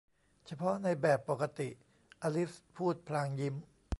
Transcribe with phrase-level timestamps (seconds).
[0.47, 1.69] เฉพาะในแบบปกติ
[2.21, 3.55] อลิสพูดพลางยิ้ม